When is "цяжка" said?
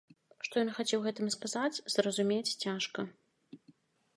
2.65-3.05